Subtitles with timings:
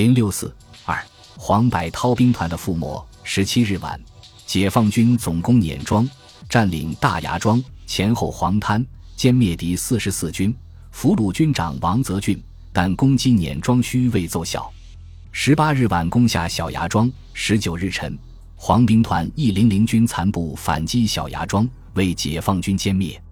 [0.00, 0.50] 零六四
[0.86, 0.98] 二
[1.36, 3.06] 黄百韬兵团的覆没。
[3.22, 4.00] 十七日晚，
[4.46, 6.08] 解放军总攻碾庄，
[6.48, 8.82] 占领大牙庄，前后黄滩，
[9.14, 10.56] 歼灭敌四十四军，
[10.90, 12.42] 俘虏军长王泽俊，
[12.72, 14.72] 但攻击碾庄区未奏效。
[15.32, 17.12] 十八日晚，攻下小牙庄。
[17.34, 18.18] 十九日晨，
[18.56, 23.22] 黄兵团一零零军残部反击小牙庄，为解放军歼灭。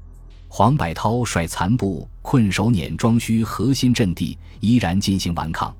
[0.48, 5.74] 黄百韬率残部困守碾庄区核心阵地，依然进行顽抗。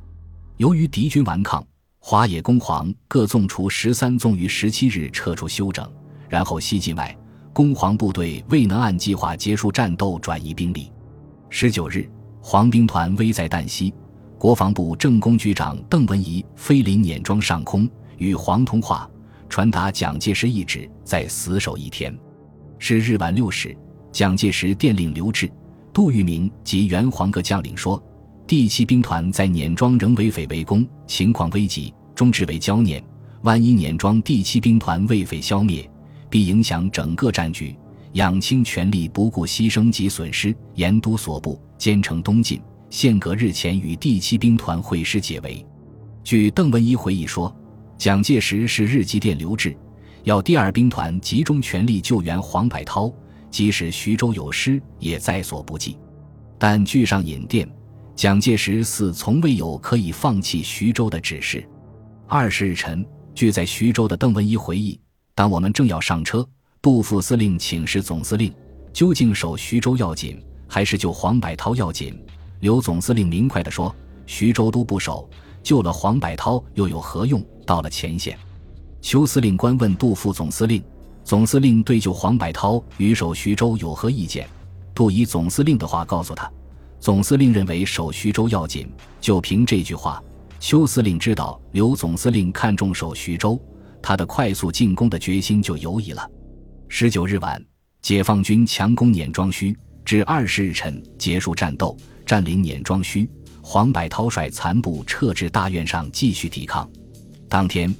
[0.58, 1.64] 由于敌军顽抗，
[2.00, 5.88] 华野、公黄各纵除十三纵于十七日撤出休整，
[6.28, 7.16] 然后西进外，
[7.52, 10.90] 公黄部队未能按计划结束战斗，转移兵力。
[11.48, 12.10] 十九日，
[12.42, 13.94] 黄兵团危在旦夕，
[14.36, 19.08] 国防部政工局长邓文仪飞临碾庄上空，与黄通话，
[19.48, 22.12] 传达蒋介石意志，再死守一天。
[22.80, 23.78] 是日晚六时，
[24.10, 25.48] 蒋介石电令刘峙、
[25.92, 28.02] 杜聿明及原黄各将领说。
[28.48, 33.04] 第七兵团在碾庄仍为匪围攻，情况危急，终至为焦念。
[33.42, 35.86] 万一碾庄第七兵团为匪消灭，
[36.30, 37.76] 必影响整个战局。
[38.12, 42.58] 养清全力，不顾牺牲及损失，严督所部兼程东进。
[42.88, 45.62] 现隔日前与第七兵团会师解围。
[46.24, 47.54] 据邓文仪回忆说，
[47.98, 49.76] 蒋介石是日记电刘志，
[50.24, 53.12] 要第二兵团集中全力救援黄百韬，
[53.50, 55.98] 即使徐州有失，也在所不计。
[56.58, 57.68] 但据上引电。
[58.18, 61.64] 蒋介石似从未有可以放弃徐州的指示。
[62.26, 64.98] 二十日晨，据在徐州的邓文仪回忆：
[65.36, 66.44] 当我们正要上车，
[66.82, 68.52] 杜副司令请示总司令，
[68.92, 72.20] 究竟守徐州要紧，还是救黄百韬要紧？
[72.58, 73.94] 刘总司令明快地说
[74.26, 75.30] ：“徐州都不守，
[75.62, 77.40] 救了黄百韬又有何用？
[77.64, 78.36] 到了前线。”
[79.00, 80.82] 邱司令官问杜副总司令
[81.22, 84.44] ：“总司令对救黄百韬与守徐州有何意见？”
[84.92, 86.50] 杜以总司令的话告诉他。
[87.00, 90.22] 总司令认为守徐州要紧，就凭这句话，
[90.58, 93.60] 邱司令知道刘总司令看重守徐州，
[94.02, 96.28] 他的快速进攻的决心就犹疑了。
[96.88, 97.64] 十九日晚，
[98.02, 103.28] 解放军强攻碾庄圩，至二十日晨结束战斗，占领碾庄圩。
[103.62, 106.88] 黄百韬率残部撤至大院上继续抵抗。
[107.48, 107.94] 当天，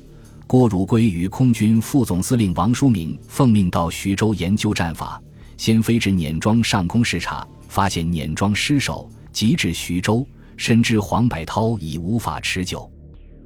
[0.47, 5.23] 郭汝瑰与空军副总司令王书明奉命到徐州研究战法，
[5.59, 7.47] 先飞至碾庄上空视察。
[7.69, 12.91] 发现碾庄失守，急至徐州，深知黄百韬已无法持久。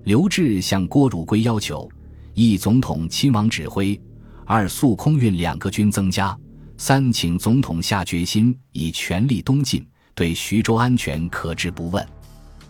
[0.04, 1.88] 刘志向郭汝瑰要求：
[2.34, 4.00] 一总统亲王指挥；
[4.46, 6.34] 二速空运两个军增加；
[6.76, 12.04] 三请总统下决心以全力东进，对徐州安全可置不问。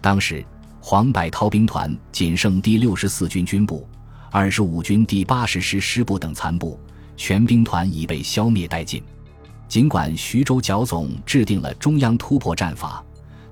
[0.00, 0.44] 当时
[0.80, 3.86] 黄百韬兵团仅剩第六十四军军部、
[4.30, 6.78] 二十五军第八十师师部等残部，
[7.16, 9.02] 全兵团已被消灭殆尽。
[9.72, 13.02] 尽管徐州剿总制定了中央突破战法，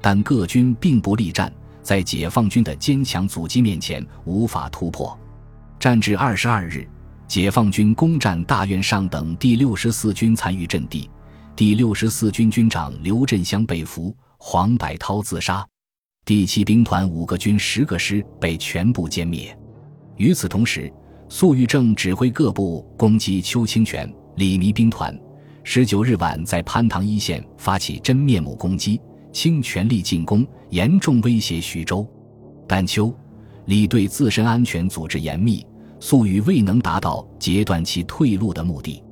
[0.03, 1.50] 但各军并不力战，
[1.82, 5.19] 在解放军的坚强阻击面前无法突破。
[5.78, 6.86] 战至二十二日，
[7.26, 11.08] 解放军攻占大院上等第六十四军残余阵地，
[11.56, 15.66] 第六十四军军长刘振湘被俘，黄百韬自杀，
[16.26, 19.58] 第七兵团五个军十个师被全部歼灭。
[20.19, 20.92] 与此同时，
[21.31, 25.19] 粟裕正指挥各部攻击邱清泉、李弥兵团。
[25.62, 29.00] 十九日晚，在潘塘一线发起真面目攻击，
[29.32, 32.06] 倾全力进攻，严重威胁徐州。
[32.66, 33.15] 但秋、
[33.66, 35.65] 李对自身安全组织严密，
[36.00, 39.03] 粟裕未能达到截断其退路的目的。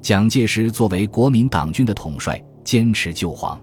[0.00, 3.60] 蒋介石作为国民党军的统帅，坚持救黄，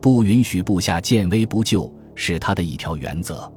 [0.00, 3.52] 不允许部下见危不救，是他的一条原则。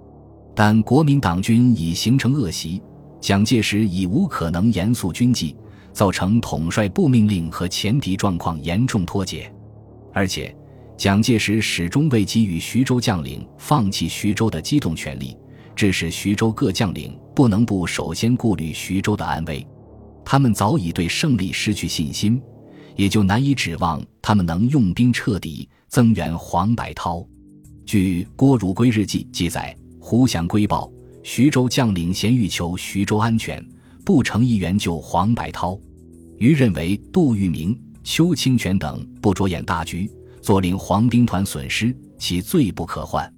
[0.56, 2.82] 但国民党军已形成恶习，
[3.22, 5.56] 蒋介石已无可能严肃军纪。
[5.98, 9.52] 造成统帅部命令和前敌状况严重脱节，
[10.14, 10.56] 而且
[10.96, 15.36] 蒋介石始终未给予徐州将领放弃徐州的机动权利，
[15.76, 19.66] 致使徐州各将领不能不首先顾虑徐州的安危。
[20.24, 22.40] 他们早已对胜利失去信心，
[22.96, 27.28] 也就难以指望他们能用兵彻底增援黄百韬。
[27.88, 30.92] 据郭汝瑰日记记载，胡祥归报
[31.24, 33.68] 徐州将领咸欲求徐州安全，
[34.08, 35.78] 不成一援救黄百韬。
[36.38, 40.10] 于认为杜聿明、邱清泉等不着眼大局，
[40.42, 43.30] 坐领黄兵团损失，其罪不可换。